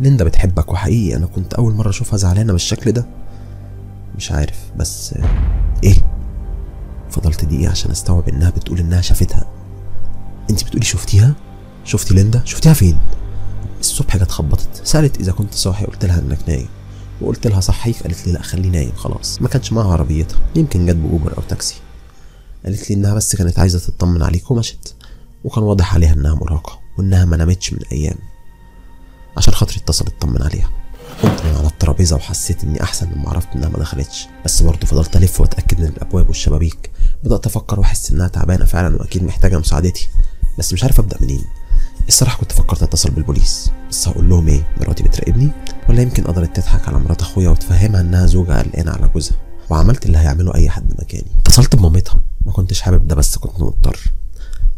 ليندا 0.00 0.24
بتحبك 0.24 0.72
وحقيقي. 0.72 1.16
أنا 1.16 1.26
كنت 1.26 1.54
أول 1.54 1.74
مرة 1.74 1.90
أشوفها 1.90 2.16
زعلانة 2.16 2.52
بالشكل 2.52 2.92
ده. 2.92 3.06
مش 4.16 4.32
عارف 4.32 4.58
بس 4.76 5.14
إيه؟ 5.84 5.94
فضلت 7.10 7.44
دقيقة 7.44 7.70
عشان 7.70 7.90
أستوعب 7.90 8.28
إنها 8.28 8.50
بتقول 8.50 8.78
إنها 8.78 9.00
شافتها. 9.00 9.46
انت 10.50 10.64
بتقولي 10.64 10.84
شفتيها؟ 10.84 11.34
شفتي 11.84 12.14
ليندا؟ 12.14 12.42
شفتيها 12.44 12.72
فين؟ 12.72 12.98
الصبح 13.80 14.16
جت 14.16 14.30
خبطت. 14.30 14.80
سألت 14.84 15.20
إذا 15.20 15.32
كنت 15.32 15.54
صاحي 15.54 15.84
قلت 15.86 16.04
لها 16.04 16.18
إنك 16.18 16.38
نايم. 16.48 16.68
وقلت 17.20 17.46
لها 17.46 17.60
صحيك؟ 17.60 18.02
قالت 18.02 18.26
لي 18.26 18.32
لا 18.32 18.42
خليه 18.42 18.70
نايم 18.70 18.92
خلاص. 18.96 19.42
ما 19.42 19.48
كانش 19.48 19.72
معاها 19.72 19.92
عربيتها. 19.92 20.38
يمكن 20.56 20.86
جت 20.86 20.96
بأوبر 20.96 21.38
أو 21.38 21.42
تاكسي. 21.48 21.74
قالت 22.64 22.90
لي 22.90 22.96
إنها 22.96 23.14
بس 23.14 23.36
كانت 23.36 23.58
عايزة 23.58 23.78
تطمن 23.78 24.22
عليك 24.22 24.50
ومشت. 24.50 24.94
وكان 25.44 25.64
واضح 25.64 25.94
عليها 25.94 26.12
إنها 26.12 26.34
مرهقه 26.34 26.78
وإنها 26.98 27.24
ما 27.24 27.36
نامتش 27.36 27.72
من 27.72 27.80
أيام. 27.92 28.16
عشان 29.40 29.54
خاطري 29.54 29.76
اتصل 29.76 30.04
اطمن 30.06 30.42
عليها. 30.42 30.70
قمت 31.22 31.42
من 31.44 31.56
على 31.56 31.66
الترابيزة 31.66 32.16
وحسيت 32.16 32.64
إني 32.64 32.82
أحسن 32.82 33.10
لما 33.10 33.28
عرفت 33.30 33.48
إنها 33.56 33.68
ما 33.68 33.78
دخلتش. 33.78 34.26
بس 34.44 34.62
برضه 34.62 34.86
فضلت 34.86 35.16
ألف 35.16 35.40
وأتأكد 35.40 35.80
من 35.80 35.86
الأبواب 35.86 36.28
والشبابيك. 36.28 36.90
بدأت 37.24 37.46
أفكر 37.46 37.80
وأحس 37.80 38.10
إنها 38.10 38.28
تعبانة 38.28 38.64
فعلا 38.64 38.96
وأكيد 38.96 39.24
محتاجة 39.24 39.58
مساعدتي. 39.58 40.08
بس 40.58 40.72
مش 40.72 40.82
عارف 40.82 41.00
أبدأ 41.00 41.16
منين. 41.20 41.44
الصراحة 42.08 42.38
كنت 42.38 42.52
فكرت 42.52 42.82
أتصل 42.82 43.10
بالبوليس. 43.10 43.70
بس 43.90 44.08
هقول 44.08 44.28
لهم 44.28 44.48
إيه؟ 44.48 44.68
مراتي 44.80 45.02
بتراقبني؟ 45.02 45.50
ولا 45.88 46.02
يمكن 46.02 46.24
قدرت 46.24 46.56
تضحك 46.56 46.88
على 46.88 46.98
مرات 46.98 47.22
أخويا 47.22 47.48
وتفهمها 47.48 48.00
إنها 48.00 48.26
زوجة 48.26 48.62
قلقانة 48.62 48.90
على 48.90 49.08
جوزها. 49.08 49.36
وعملت 49.70 50.06
اللي 50.06 50.18
هيعمله 50.18 50.54
أي 50.54 50.70
حد 50.70 50.92
مكاني. 50.98 51.30
اتصلت 51.38 51.76
بمامتها. 51.76 52.20
ما 52.46 52.52
كنتش 52.52 52.80
حابب 52.80 53.08
ده 53.08 53.14
بس 53.14 53.36
كنت 53.36 53.60
مضطر. 53.60 53.98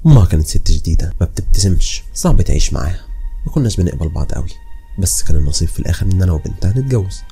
أمها 0.06 0.24
كانت 0.24 0.46
ست 0.46 0.70
جديدة 0.70 1.12
ما 1.20 1.26
بتبتسمش. 1.26 2.02
صعب 2.14 2.42
تعيش 2.42 2.72
معاها. 2.72 3.11
ما 3.46 3.52
كناش 3.52 3.76
بنقبل 3.76 4.08
بعض 4.08 4.32
قوي. 4.32 4.50
بس 4.98 5.22
كان 5.22 5.36
النصيب 5.36 5.68
في 5.68 5.80
الآخر 5.80 6.06
ان 6.06 6.22
أنا 6.22 6.32
وبنتها 6.32 6.70
نتجوز. 6.70 7.22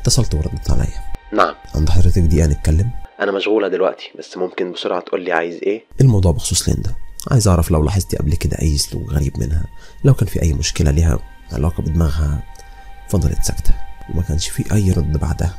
اتصلت 0.00 0.34
وردت 0.34 0.70
عليا. 0.70 1.12
نعم. 1.32 1.54
عند 1.74 1.88
حضرتك 1.88 2.22
دقيقة 2.22 2.46
نتكلم؟ 2.46 2.90
أنا 3.20 3.32
مشغولة 3.32 3.68
دلوقتي 3.68 4.12
بس 4.18 4.36
ممكن 4.36 4.72
بسرعة 4.72 5.00
تقول 5.00 5.24
لي 5.24 5.32
عايز 5.32 5.54
إيه؟ 5.54 5.84
الموضوع 6.00 6.32
بخصوص 6.32 6.68
ليندا. 6.68 6.94
عايز 7.30 7.48
أعرف 7.48 7.70
لو 7.70 7.84
لاحظتي 7.84 8.16
قبل 8.16 8.34
كده 8.34 8.58
أي 8.62 8.78
سلوك 8.78 9.10
غريب 9.10 9.38
منها. 9.38 9.64
لو 10.04 10.14
كان 10.14 10.26
في 10.28 10.42
أي 10.42 10.52
مشكلة 10.52 10.90
ليها 10.90 11.18
علاقة 11.52 11.82
بدماغها 11.82 12.42
فضلت 13.08 13.42
ساكتة. 13.44 13.74
وما 14.10 14.22
كانش 14.22 14.48
في 14.48 14.74
أي 14.74 14.92
رد 14.92 15.16
بعدها. 15.16 15.54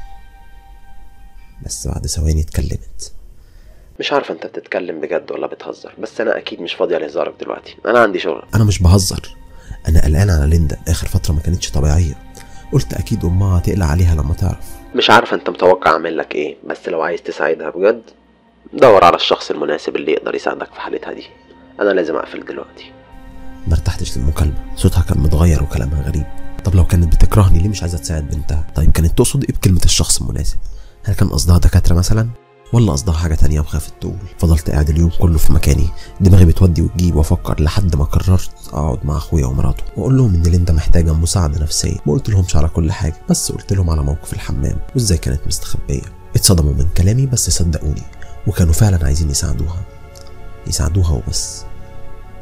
بس 1.66 1.88
بعد 1.88 2.08
ثواني 2.08 2.42
اتكلمت. 2.42 3.14
مش 4.00 4.14
عارفة 4.14 4.34
أنت 4.34 4.46
بتتكلم 4.46 5.02
بجد 5.02 5.32
ولا 5.32 5.48
بتهزر 5.48 5.94
بس 6.00 6.22
أنا 6.22 6.38
أكيد 6.38 6.62
مش 6.62 6.74
فاضية 6.74 6.98
لهزارك 6.98 7.34
دلوقتي. 7.40 7.78
أنا 7.86 8.00
عندي 8.00 8.20
شغل. 8.20 8.44
أنا 8.56 8.64
مش 8.64 8.82
بهزر. 8.82 9.36
أنا 9.88 10.02
قلقان 10.06 10.30
على 10.30 10.48
ليندا. 10.48 10.78
آخر 10.88 11.08
فترة 11.08 11.34
ما 11.34 11.40
كانتش 11.40 11.72
طبيعية. 11.72 12.14
قلت 12.72 12.94
أكيد 12.94 13.26
أمها 13.26 13.58
هتقلق 13.58 13.86
عليها 13.86 14.16
لما 14.16 14.34
تعرف. 14.34 14.66
مش 14.96 15.10
عارفة 15.10 15.36
أنت 15.36 15.50
متوقع 15.50 15.92
أعمل 15.92 16.18
لك 16.18 16.36
إيه 16.36 16.58
بس 16.70 16.90
لو 16.90 17.02
عايز 17.02 17.22
تساعدها 17.22 17.70
بجد 17.70 18.02
دور 18.74 19.04
على 19.04 19.16
الشخص 19.16 19.52
المناسب 19.52 19.96
اللي 19.96 20.12
يقدر 20.12 20.36
يساعدك 20.36 20.74
في 20.74 20.82
حالتها 20.82 21.14
دي. 21.14 21.24
أنا 21.80 21.90
لازم 21.90 22.16
أقفل 22.16 22.46
دلوقتي. 22.46 22.92
ما 23.68 23.74
ارتحتش 23.74 24.18
للمكالمة. 24.18 24.54
صوتها 24.76 25.02
كان 25.02 25.20
متغير 25.20 25.64
وكلامها 25.64 26.02
غريب. 26.02 26.26
طب 26.64 26.76
لو 26.76 26.86
كانت 26.86 27.16
بتكرهني 27.16 27.60
ليه 27.60 27.70
مش 27.70 27.82
عايزة 27.82 27.98
تساعد 27.98 28.30
بنتها؟ 28.30 28.68
طيب 28.76 28.92
كانت 28.92 29.18
تقصد 29.18 29.44
إيه 29.44 29.56
بكلمة 29.56 29.82
الشخص 29.86 30.22
المناسب؟ 30.22 30.58
هل 31.04 31.14
كان 31.16 31.30
قصدها 31.30 31.58
دكاترة 31.58 31.96
مثلا؟ 31.96 32.30
ولا 32.74 32.92
قصدها 32.92 33.14
حاجة 33.14 33.36
تانية 33.36 33.60
وخافت 33.60 33.94
تقول 34.02 34.18
فضلت 34.38 34.70
قاعد 34.70 34.90
اليوم 34.90 35.12
كله 35.20 35.38
في 35.38 35.54
مكاني. 35.54 35.88
دماغي 36.22 36.46
بتودي 36.46 36.82
وتجيب 36.82 37.16
وأفكر 37.16 37.62
لحد 37.62 37.96
ما 37.96 38.04
قررت 38.04 38.52
أقعد 38.74 39.06
مع 39.06 39.18
أخويا 39.18 39.46
ومراته. 39.46 39.84
وأقول 39.98 40.18
لهم 40.18 40.36
إن 40.36 40.44
ليندا 40.44 40.74
محتاجة 40.74 41.14
مساعدة 41.14 41.62
نفسية. 41.62 41.98
ما 42.06 42.14
قلت 42.14 42.30
لهمش 42.30 42.56
على 42.56 42.68
كل 42.68 42.92
حاجة 42.92 43.16
بس 43.30 43.52
قلت 43.52 43.74
لهم 43.74 43.90
على 43.90 44.04
موقف 44.04 44.34
الحمام 44.34 44.78
وإزاي 44.96 45.18
كانت 45.18 45.42
مستخبية. 45.48 46.02
اتصدموا 46.36 46.74
من 46.74 46.88
كلامي 46.98 47.26
بس 47.26 47.50
صدقوني 47.50 48.02
وكانوا 48.48 48.74
فعلا 48.74 49.06
عايزين 49.06 49.30
يساعدوها. 49.30 49.84
يساعدوها 50.68 51.12
وبس. 51.12 51.64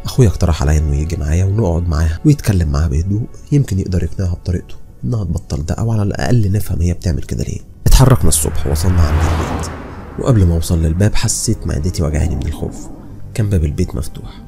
أخويا 0.05 0.27
اقترح 0.27 0.61
عليا 0.61 0.79
إنه 0.79 0.95
يجي 0.95 1.17
معايا 1.17 1.45
ونقعد 1.45 1.87
معاها 1.87 2.19
ويتكلم 2.25 2.71
معاها 2.71 2.87
بهدوء. 2.87 3.25
يمكن 3.51 3.79
يقدر 3.79 4.03
يقنعها 4.03 4.33
بطريقته 4.33 4.75
إنها 5.03 5.23
تبطل 5.23 5.65
ده 5.65 5.75
أو 5.75 5.91
على 5.91 6.03
الأقل 6.03 6.51
نفهم 6.51 6.81
هي 6.81 6.93
بتعمل 6.93 7.23
كده 7.23 7.43
ليه. 7.43 7.59
اتحركنا 7.87 8.29
الصبح 8.29 8.67
وصلنا 8.67 9.01
عند 9.01 9.21
البيت. 9.23 9.71
وقبل 10.19 10.45
ما 10.45 10.55
أوصل 10.55 10.81
للباب 10.83 11.15
حسيت 11.15 11.67
معدتي 11.67 12.03
وجعاني 12.03 12.35
من 12.35 12.47
الخوف. 12.47 12.87
كان 13.33 13.49
باب 13.49 13.63
البيت 13.63 13.95
مفتوح. 13.95 14.41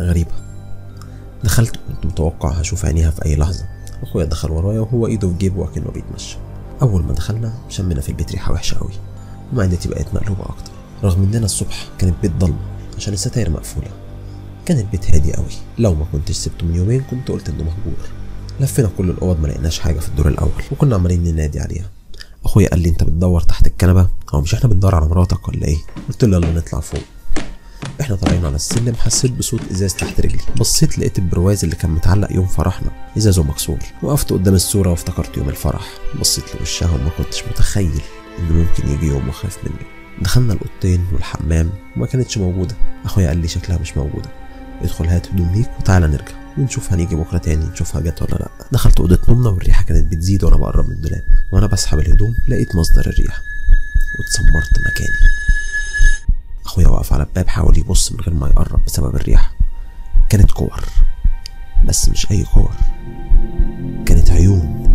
غريبة. 0.00 0.32
دخلت 1.44 1.76
كنت 1.88 2.06
متوقع 2.06 2.50
هشوف 2.50 2.84
عينيها 2.84 3.10
في 3.10 3.24
أي 3.24 3.36
لحظة. 3.36 3.64
أخويا 4.02 4.24
دخل 4.24 4.50
ورايا 4.50 4.80
وهو 4.80 5.06
إيده 5.06 5.28
في 5.28 5.34
جيبه 5.34 5.60
وكأنه 5.60 5.90
بيتمشى. 5.90 6.36
أول 6.82 7.02
ما 7.02 7.12
دخلنا 7.12 7.54
شمينا 7.68 8.00
في 8.00 8.08
البيت 8.08 8.32
ريحة 8.32 8.52
وحشة 8.52 8.78
أوي. 8.78 8.92
ومعدتي 9.52 9.88
بقت 9.88 10.14
مقلوبة 10.14 10.42
أكتر. 10.42 10.72
رغم 11.04 11.22
إننا 11.22 11.44
الصبح 11.44 11.88
كان 11.98 12.08
البيت 12.08 12.32
ضلمة 12.32 12.58
عشان 12.96 13.12
الستاير 13.12 13.50
مقفولة. 13.50 13.88
كان 14.66 14.78
البيت 14.78 15.14
هادي 15.14 15.36
أوي. 15.36 15.52
لو 15.78 15.94
ما 15.94 16.06
كنتش 16.12 16.36
سبته 16.36 16.66
من 16.66 16.74
يومين 16.74 17.02
كنت 17.10 17.30
قلت 17.30 17.48
إنه 17.48 17.64
مهجور. 17.64 18.08
لفينا 18.60 18.90
كل 18.98 19.10
الأوض 19.10 19.40
ما 19.40 19.46
لقيناش 19.46 19.78
حاجة 19.78 19.98
في 19.98 20.08
الدور 20.08 20.28
الأول 20.28 20.62
وكنا 20.72 20.94
عمالين 20.94 21.24
ننادي 21.24 21.60
عليها. 21.60 21.90
أخويا 22.44 22.68
قال 22.68 22.80
لي 22.80 22.88
أنت 22.88 23.04
بتدور 23.04 23.40
تحت 23.40 23.66
الكنبة؟ 23.66 24.08
هو 24.34 24.40
مش 24.40 24.54
إحنا 24.54 24.68
بندور 24.68 24.94
على 24.94 25.06
مراتك 25.08 25.48
ولا 25.48 25.66
إيه؟ 25.66 25.78
قلت 26.08 26.24
له 26.24 26.36
يلا 26.36 26.52
نطلع 26.52 26.80
فوق. 26.80 27.00
إحنا 28.00 28.16
طالعين 28.16 28.44
على 28.44 28.56
السلم 28.56 28.94
حسيت 28.94 29.32
بصوت 29.32 29.60
إزاز 29.70 29.94
تحت 29.94 30.20
رجلي. 30.20 30.40
بصيت 30.56 30.98
لقيت 30.98 31.18
البرواز 31.18 31.64
اللي 31.64 31.76
كان 31.76 31.90
متعلق 31.90 32.32
يوم 32.32 32.46
فرحنا 32.46 32.90
ازازه 33.16 33.42
مكسور 33.42 33.78
وقفت 34.02 34.32
قدام 34.32 34.54
الصورة 34.54 34.90
وافتكرت 34.90 35.36
يوم 35.36 35.48
الفرح. 35.48 35.88
بصيت 36.20 36.44
لوشها 36.60 36.94
وما 36.94 37.10
كنتش 37.18 37.44
متخيل 37.44 38.00
إنه 38.38 38.52
ممكن 38.52 38.88
يجي 38.88 39.06
يوم 39.06 39.28
واخاف 39.28 39.58
منه 39.64 39.76
دخلنا 40.22 40.52
الأوضتين 40.52 41.06
والحمام 41.12 41.70
وما 41.96 42.06
كانتش 42.06 42.38
موجودة. 42.38 42.74
أخويا 43.04 43.28
قال 43.28 43.38
لي 43.38 43.48
شكلها 43.48 43.78
مش 43.78 43.96
موجودة. 43.96 44.30
ادخل 44.82 45.06
هات 45.06 45.26
هدوم 45.26 45.52
ليك 45.54 45.70
وتعالى 45.80 46.06
نرجع. 46.06 46.41
ونشوف 46.58 46.92
هنيجي 46.92 47.16
بكرة 47.16 47.38
تاني 47.38 47.64
نشوفها 47.64 48.00
جت 48.00 48.22
ولا 48.22 48.34
لأ. 48.34 48.48
دخلت 48.72 49.00
أوضة 49.00 49.18
نومنا 49.28 49.48
والريحة 49.48 49.84
كانت 49.84 50.12
بتزيد 50.12 50.44
وأنا 50.44 50.56
بقرب 50.56 50.88
من 50.88 50.92
الدولاب 50.92 51.22
وأنا 51.52 51.66
بسحب 51.66 51.98
الهدوم 51.98 52.34
لقيت 52.48 52.76
مصدر 52.76 53.06
الريحة. 53.06 53.42
واتسمرت 54.18 54.78
مكاني. 54.78 55.32
أخويا 56.64 56.88
واقف 56.88 57.12
على 57.12 57.22
الباب 57.22 57.48
حاول 57.48 57.78
يبص 57.78 58.12
من 58.12 58.20
غير 58.20 58.34
ما 58.34 58.46
يقرب 58.46 58.84
بسبب 58.84 59.16
الريحة. 59.16 59.52
كانت 60.28 60.50
كور. 60.50 60.84
بس 61.84 62.08
مش 62.08 62.30
أي 62.30 62.44
كور. 62.44 62.72
كانت 64.06 64.30
عيون. 64.30 64.92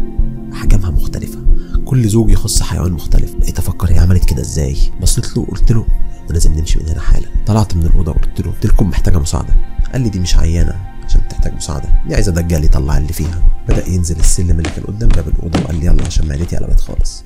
احجامها 0.53 0.91
مختلفة. 0.91 1.45
كل 1.85 2.09
زوج 2.09 2.31
يخص 2.31 2.61
حيوان 2.61 2.91
مختلف. 2.91 3.35
بقيت 3.35 3.59
أفكر 3.59 3.91
هي 3.91 3.99
عملت 3.99 4.29
كده 4.29 4.41
إزاي؟ 4.41 4.77
بصيت 5.01 5.37
له 5.37 5.41
وقلت 5.41 5.71
له 5.71 5.85
إحنا 6.27 6.33
لازم 6.33 6.53
نمشي 6.53 6.79
من 6.79 6.89
هنا 6.89 7.01
حالا. 7.01 7.27
طلعت 7.45 7.75
من 7.75 7.83
الأوضة 7.83 8.11
وقلت 8.11 8.41
له 8.41 8.51
قلت 8.51 8.65
لكم 8.65 8.89
محتاجة 8.89 9.17
مساعدة. 9.17 9.53
قال 9.93 10.01
لي 10.01 10.09
دي 10.09 10.19
مش 10.19 10.37
عيانة 10.37 10.75
عشان 11.05 11.27
تحتاج 11.27 11.53
مساعدة 11.53 11.89
دي 12.07 12.15
عايزة 12.15 12.31
دجال 12.31 12.63
يطلع 12.63 12.97
اللي 12.97 13.13
فيها. 13.13 13.43
بدأ 13.67 13.89
ينزل 13.89 14.19
السلم 14.19 14.51
اللي 14.51 14.69
كان 14.69 14.83
قدام 14.83 15.09
باب 15.09 15.27
الأوضة 15.27 15.59
وقال 15.59 15.75
لي 15.79 15.85
يلا 15.85 16.05
عشان 16.05 16.27
معدتي 16.27 16.57
قلبت 16.57 16.79
خالص. 16.79 17.23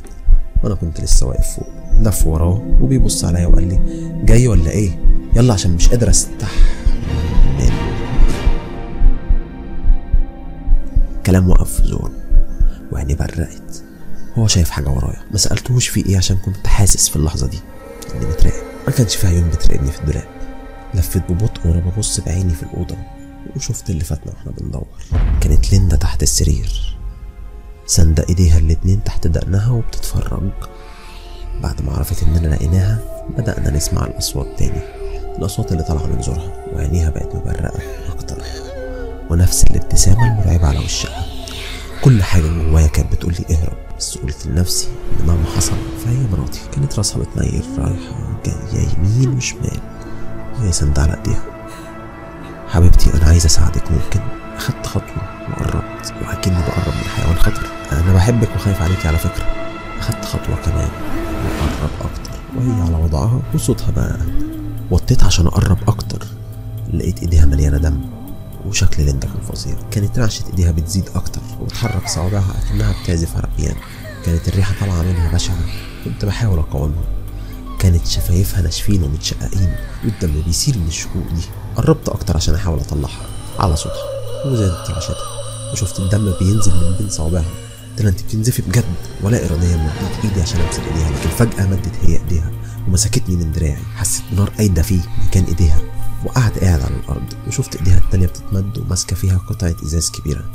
وأنا 0.63 0.75
كنت 0.75 1.01
لسه 1.01 1.25
واقف 1.25 1.55
فوق 1.55 1.67
لف 1.99 2.27
وراه 2.27 2.77
وبيبص 2.81 3.25
عليا 3.25 3.47
وقال 3.47 3.67
لي 3.67 3.79
جاي 4.25 4.47
ولا 4.47 4.69
إيه؟ 4.69 4.99
يلا 5.35 5.53
عشان 5.53 5.71
مش 5.71 5.89
قادر 5.89 6.09
استحمل 6.09 6.51
كلام 11.25 11.49
وقف 11.49 11.73
في 11.73 11.87
زوره 11.87 12.11
وعيني 12.91 13.15
برقت. 13.15 13.83
هو 14.37 14.47
شايف 14.47 14.69
حاجة 14.69 14.89
ورايا 14.89 15.21
ما 15.31 15.37
سألتهوش 15.37 15.87
في 15.87 16.05
إيه 16.05 16.17
عشان 16.17 16.37
كنت 16.37 16.67
حاسس 16.67 17.09
في 17.09 17.15
اللحظة 17.15 17.47
دي. 17.47 17.59
اني 18.15 18.25
بتراقب 18.25 18.63
ما 18.87 18.93
كانش 18.93 19.15
في 19.15 19.27
عيون 19.27 19.49
بتراقبني 19.49 19.91
في 19.91 19.99
الدولاب. 19.99 20.27
لفيت 20.93 21.31
ببطء 21.31 21.67
وأنا 21.67 21.79
ببص 21.79 22.19
بعيني 22.19 22.53
في 22.53 22.63
الأوضة 22.63 22.97
وشفت 23.55 23.89
اللي 23.89 24.03
فاتنا 24.03 24.33
وإحنا 24.33 24.51
بندور. 24.51 24.87
كانت 25.41 25.71
ليندا 25.71 25.95
تحت 25.95 26.23
السرير. 26.23 26.97
سندة 27.85 28.25
إيديها 28.29 28.57
الاتنين 28.57 29.03
تحت 29.03 29.27
دقنها 29.27 29.71
وبتتفرج. 29.71 30.51
بعد 31.63 31.81
ما 31.81 31.93
عرفت 31.93 32.23
إننا 32.23 32.55
لقيناها 32.55 32.99
بدأنا 33.37 33.69
نسمع 33.69 34.07
الأصوات 34.07 34.47
تاني. 34.59 34.81
الأصوات 35.37 35.71
اللي 35.71 35.83
طالعة 35.83 36.05
من 36.05 36.21
زورها 36.21 36.65
وعينيها 36.73 37.09
بقت 37.09 37.35
مبرقة 37.35 37.79
أكتر. 38.09 38.43
ونفس 39.29 39.63
الابتسامة 39.63 40.27
المرعبة 40.27 40.67
على 40.67 40.79
وشها. 40.79 41.25
كل 42.01 42.23
حاجة 42.23 42.43
جوايا 42.69 42.87
كانت 42.87 43.11
بتقول 43.11 43.33
لي 43.33 43.55
اهرب. 43.55 43.77
بس 43.97 44.17
قلت 44.17 44.47
لنفسي 44.47 44.87
إن 45.19 45.27
مهما 45.27 45.45
حصل. 45.55 45.73
فهي 46.05 46.17
مراتي 46.31 46.61
كانت 46.71 46.97
راسها 46.97 47.19
بتميل 47.19 47.63
رايحة 47.77 48.41
جاية 48.73 48.87
يمين 48.97 49.37
وشمال 49.37 49.79
وهي 50.55 50.71
سندة 50.71 51.01
على 51.01 51.17
ايديها. 51.17 51.43
حبيبتي 52.67 53.13
أنا 53.13 53.25
عايز 53.25 53.45
أساعدك 53.45 53.91
ممكن؟ 53.91 54.19
أخدت 54.57 54.85
خطوة 54.87 55.49
وقربت 55.49 56.13
وأكني 56.21 56.55
بقرب 56.55 56.93
من 56.95 57.09
حيوان 57.15 57.35
خطر. 57.35 57.67
أنا 57.91 58.13
بحبك 58.13 58.49
وخايف 58.55 58.81
عليكي 58.81 59.07
على 59.07 59.17
فكرة. 59.17 59.45
أخدت 59.99 60.25
خطوة 60.25 60.55
كمان 60.65 60.89
وقرب 61.45 61.91
أكتر 62.01 62.31
وهي 62.57 62.81
على 62.81 63.03
وضعها 63.03 63.41
وصوتها 63.53 63.91
بقى 63.91 64.17
وطيت 64.91 65.23
عشان 65.23 65.47
أقرب 65.47 65.77
أكتر. 65.87 66.27
لقيت 66.93 67.19
إيديها 67.19 67.45
مليانة 67.45 67.77
دم. 67.77 68.01
وشكل 68.67 69.03
ليندا 69.03 69.27
كان 69.27 69.41
فظيع 69.53 69.75
كانت 69.91 70.19
رعشة 70.19 70.45
إيديها 70.47 70.71
بتزيد 70.71 71.09
أكتر 71.15 71.41
وتحرك 71.59 72.07
صوابعها 72.07 72.55
أكنها 72.65 72.95
بتعزف 73.03 73.35
على 73.35 73.47
البيانو 73.51 73.79
كانت 74.25 74.47
الريحة 74.47 74.75
طالعة 74.79 75.01
منها 75.01 75.33
بشعة. 75.33 75.57
كنت 76.05 76.25
بحاول 76.25 76.59
أقاومها. 76.59 77.03
كانت 77.79 78.07
شفايفها 78.07 78.61
ناشفين 78.61 79.03
ومتشققين 79.03 79.75
والدم 80.03 80.41
بيسيل 80.41 80.79
من 80.79 80.87
الشقوق 80.87 81.27
دي. 81.35 81.41
قربت 81.75 82.09
أكتر 82.09 82.37
عشان 82.37 82.55
أحاول 82.55 82.79
أطلعها. 82.79 83.25
على 83.59 83.75
صوتها. 83.75 84.03
وزادت 84.45 84.89
رعشتها 84.89 85.27
وشفت 85.73 85.99
الدم 85.99 86.33
بينزل 86.39 86.71
من 86.71 86.95
بين 86.97 87.09
صوابعها. 87.09 87.51
ده 87.97 88.09
أنت 88.09 88.21
بتنزفي 88.21 88.61
بجد. 88.61 88.83
ولا 89.21 89.45
اراديا 89.45 89.77
مديت 89.77 90.25
إيدي 90.25 90.41
عشان 90.41 90.61
أمسك 90.61 90.81
إيديها. 90.87 91.09
لكن 91.09 91.29
فجأة 91.29 91.67
مدت 91.67 91.95
هي 92.01 92.17
إيديها. 92.17 92.51
ومسكتني 92.87 93.35
من 93.35 93.51
دراعي. 93.51 93.77
حسيت 93.95 94.23
بنار 94.31 94.49
قايده 94.49 94.81
فيه 94.81 95.01
مكان 95.27 95.43
إيديها. 95.43 95.79
وقعت 96.25 96.59
قاعد 96.59 96.81
على 96.81 96.95
الأرض 96.95 97.33
وشفت 97.47 97.75
إيديها 97.75 97.97
التانية 97.97 98.27
بتتمد 98.27 98.77
وماسكة 98.77 99.15
فيها 99.15 99.37
قطعة 99.37 99.75
إزاز 99.83 100.09
كبيرة 100.11 100.51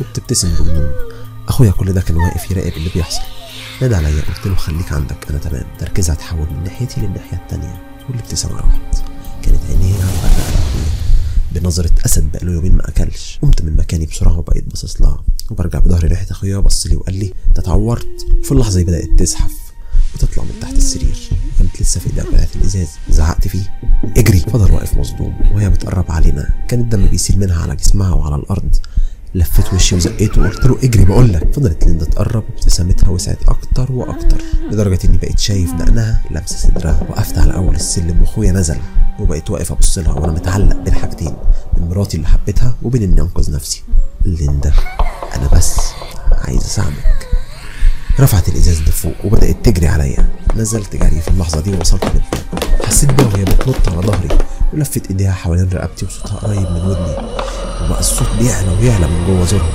وبتبتسم 0.00 0.54
بجنون 0.54 0.90
أخويا 1.48 1.70
كل 1.70 1.92
ده 1.92 2.00
كان 2.00 2.16
واقف 2.16 2.50
يراقب 2.50 2.72
اللي 2.76 2.90
بيحصل. 2.94 3.20
نادى 3.82 3.94
عليا 3.94 4.22
قلت 4.22 4.46
له 4.46 4.54
خليك 4.54 4.92
عندك 4.92 5.30
أنا 5.30 5.38
تمام. 5.38 5.66
تركيزها 5.78 6.14
اتحول 6.14 6.46
من 6.50 6.64
ناحيتي 6.64 7.00
للناحية 7.00 7.36
التانية 7.36 7.82
والابتسامة 8.08 8.56
راحت. 8.56 9.02
كانت 9.42 9.60
عينيها 9.70 10.06
مغرقه 10.06 10.58
اخويا 10.58 10.84
بنظرة 11.52 11.90
أسد 12.06 12.32
بقاله 12.32 12.52
يومين 12.52 12.74
ما 12.74 12.88
أكلش. 12.88 13.38
قمت 13.42 13.62
من 13.62 13.76
مكاني 13.76 14.06
بسرعة 14.06 14.38
وبقيت 14.38 14.64
باصص 14.70 15.00
لها. 15.00 15.24
وبرجع 15.50 15.78
بظهري 15.78 16.08
ناحية 16.08 16.30
أخويا 16.30 16.58
بص 16.58 16.86
لي 16.86 16.96
وقال 16.96 17.14
لي 17.14 17.32
أنت 17.48 17.58
اتعورت. 17.58 18.26
وفي 18.40 18.52
اللحظة 18.52 18.78
دي 18.78 18.84
بدأت 18.84 19.08
تزحف. 19.18 19.52
وتطلع 20.14 20.44
من 20.44 20.60
تحت 20.60 20.72
السرير. 20.72 21.30
وكانت 21.54 21.82
لسه 21.82 22.00
في 22.00 22.06
ايديها 22.06 22.24
بتاعت 22.24 22.56
الإزاز. 22.56 22.88
زعقت 23.10 23.48
فيه. 23.48 23.80
اجري. 24.16 24.38
فضل 24.40 24.72
واقف 24.72 24.96
مصدوم. 24.96 25.34
وهي 25.54 25.70
بتقرب 25.70 26.04
علينا. 26.08 26.54
كان 26.68 26.80
الدم 26.80 27.06
بيسيل 27.06 27.38
منها 27.38 27.62
على 27.62 27.76
جسمها 27.76 28.14
وعلى 28.14 28.36
الأرض. 28.36 28.76
لفيت 29.34 29.74
وشي 29.74 29.96
وزقيته 29.96 30.40
وقلت 30.40 30.66
له 30.66 30.78
اجري. 30.82 31.04
بقول 31.04 31.32
لك. 31.32 31.52
فضلت 31.52 31.84
ليندا 31.84 32.04
تقرب. 32.04 32.44
وابتسامتها 32.50 33.08
وسعت 33.08 33.42
أكتر 33.48 33.92
وأكتر. 33.92 34.42
لدرجة 34.70 34.98
إني 35.04 35.16
بقيت 35.16 35.38
شايف 35.38 35.72
دقنها 35.72 36.22
لابسة 36.30 36.56
صدرها. 36.56 37.06
وقفت 37.10 37.38
على 37.38 37.54
اول 37.54 37.74
السلم 37.74 38.20
وأخويا 38.20 38.52
نزل. 38.52 38.78
وبقيت 39.20 39.50
واقف 39.50 39.72
أبص 39.72 39.98
لها 39.98 40.12
وأنا 40.12 40.32
متعلق 40.32 40.76
بين 40.76 40.94
حاجتين. 40.94 41.36
من 41.76 41.88
مراتي 41.88 42.16
اللي 42.16 42.28
حبيتها 42.28 42.74
وبين 42.82 43.02
إني 43.02 43.20
أنقذ 43.20 43.52
نفسي. 43.52 43.82
ليندا 44.24 44.72
أنا 45.36 45.48
بس 45.48 45.76
عايز 46.32 46.60
أساعدك. 46.60 47.27
رفعت 48.20 48.48
الإزاز 48.48 48.80
لفوق 48.82 49.14
وبدأت 49.24 49.56
تجري 49.64 49.88
عليا. 49.88 50.28
نزلت 50.56 50.96
جري 50.96 51.20
في 51.20 51.28
اللحظة 51.28 51.60
دي 51.60 51.72
ووصلت 51.72 52.04
للباب 52.04 52.24
حسيت 52.86 53.10
بيها 53.12 53.26
وهي 53.26 53.44
بتنط 53.44 53.88
على 53.88 54.06
ظهري 54.06 54.28
ولفت 54.72 55.06
إيديها 55.10 55.32
حوالين 55.32 55.68
رقبتي 55.72 56.06
وصوتها 56.06 56.36
قريب 56.36 56.70
من 56.70 56.82
ودني. 56.86 57.16
وبقى 57.84 58.00
الصوت 58.00 58.28
بيعلى 58.38 58.68
ويعلى 58.80 59.06
من 59.06 59.26
جوه 59.26 59.44
زورها. 59.46 59.72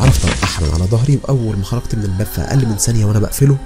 عرفت 0.00 0.24
اتحمل 0.24 0.68
على 0.74 0.84
ظهري 0.84 1.18
واول 1.22 1.56
ما 1.56 1.64
خرجت 1.64 1.94
من 1.94 2.04
الباب 2.04 2.26
في 2.26 2.40
أقل 2.40 2.66
من 2.66 2.76
ثانية 2.76 3.04
وأنا 3.04 3.18
بقفله 3.18 3.56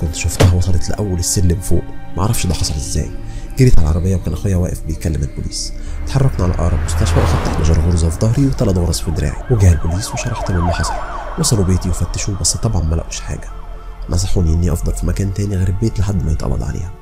كنت 0.00 0.14
شفتها 0.14 0.54
وصلت 0.54 0.88
لأول 0.90 1.18
السلم 1.18 1.60
فوق. 1.60 1.82
معرفش 2.16 2.46
ده 2.46 2.54
حصل 2.54 2.74
إزاي. 2.74 3.10
جريت 3.58 3.78
على 3.78 3.88
العربية 3.88 4.16
وكان 4.16 4.32
أخويا 4.32 4.56
واقف 4.56 4.80
بيكلم 4.86 5.22
البوليس. 5.22 5.72
اتحركنا 6.04 6.44
على 6.44 6.54
اقرب 6.54 6.78
مستشفى 6.84 7.20
واخدت 7.20 7.48
11 7.48 7.80
غرزة 7.80 8.08
في 8.08 8.20
ظهري 8.20 8.46
وثلاث 8.46 8.78
غرز 8.78 9.00
في 9.00 9.10
دراعي 9.10 9.42
وجه 9.50 9.72
البوليس 9.72 10.10
وشرحت 10.14 10.50
له 10.50 10.58
اللي 10.58 10.72
حصل. 10.72 11.17
وصلوا 11.38 11.64
بيتي 11.64 11.88
وفتشوه 11.88 12.38
بس 12.40 12.56
طبعا 12.56 12.82
ما 12.82 12.94
لقوش 12.94 13.20
حاجة. 13.20 13.48
نصحوني 14.10 14.54
إني 14.54 14.72
أفضل 14.72 14.94
في 14.94 15.06
مكان 15.06 15.34
تاني 15.34 15.56
غير 15.56 15.68
البيت 15.68 16.00
لحد 16.00 16.22
ما 16.24 16.32
يتقبض 16.32 16.62
عليها. 16.62 16.92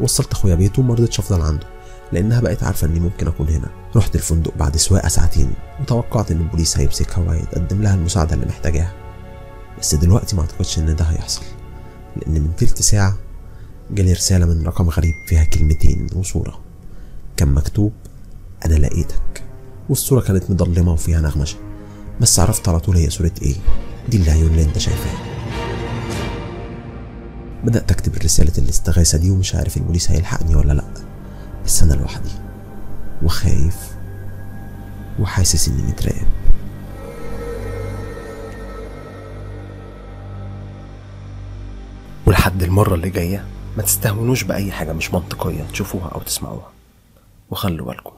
وصلت 0.00 0.32
أخويا 0.32 0.54
بيته 0.54 0.80
وما 0.80 0.94
رضيتش 0.94 1.18
أفضل 1.18 1.40
عنده 1.40 1.66
لأنها 2.12 2.40
بقت 2.40 2.62
عارفة 2.62 2.86
إني 2.86 3.00
ممكن 3.00 3.26
أكون 3.28 3.48
هنا. 3.48 3.68
رحت 3.96 4.14
الفندق 4.14 4.56
بعد 4.56 4.76
سواقة 4.76 5.08
ساعتين 5.08 5.52
وتوقعت 5.80 6.30
إن 6.30 6.40
البوليس 6.40 6.78
هيمسكها 6.78 7.18
وهيتقدم 7.18 7.82
لها 7.82 7.94
المساعدة 7.94 8.34
اللي 8.34 8.46
محتاجاها. 8.46 8.92
بس 9.80 9.94
دلوقتي 9.94 10.36
ما 10.36 10.42
أعتقدش 10.42 10.78
إن 10.78 10.96
ده 10.96 11.04
هيحصل 11.04 11.42
لأن 12.16 12.32
من 12.32 12.56
تلت 12.56 12.82
ساعة 12.82 13.16
جالي 13.90 14.12
رسالة 14.12 14.46
من 14.46 14.66
رقم 14.66 14.88
غريب 14.88 15.14
فيها 15.26 15.44
كلمتين 15.44 16.06
وصورة. 16.16 16.60
كان 17.36 17.48
مكتوب 17.54 17.92
أنا 18.66 18.74
لقيتك. 18.74 19.42
والصورة 19.88 20.20
كانت 20.20 20.50
مضلمه 20.50 20.92
وفيها 20.92 21.20
نغمشه 21.20 21.56
بس 22.20 22.40
عرفت 22.40 22.68
على 22.68 22.80
طول 22.80 22.96
هي 22.96 23.10
صورة 23.10 23.32
إيه. 23.42 23.54
دي 24.08 24.16
العيون 24.16 24.50
اللي 24.50 24.62
انت 24.62 24.78
شايفاها 24.78 25.26
بدأت 27.64 27.90
أكتب 27.92 28.14
رسالة 28.16 28.52
الاستغاثة 28.58 29.18
دي 29.18 29.30
ومش 29.30 29.54
عارف 29.54 29.76
البوليس 29.76 30.10
هيلحقني 30.10 30.56
ولا 30.56 30.72
لأ. 30.72 30.84
بس 31.64 31.82
أنا 31.82 31.94
لوحدي 31.94 32.30
وخايف 33.22 33.76
وحاسس 35.18 35.68
إني 35.68 35.82
متراقب. 35.82 36.26
ولحد 42.26 42.62
المرة 42.62 42.94
اللي 42.94 43.10
جاية 43.10 43.44
ما 43.76 43.82
تستهونوش 43.82 44.42
بأي 44.42 44.72
حاجة 44.72 44.92
مش 44.92 45.14
منطقية 45.14 45.62
تشوفوها 45.72 46.08
أو 46.08 46.20
تسمعوها. 46.20 46.70
وخلوا 47.50 47.86
بالكم. 47.86 48.12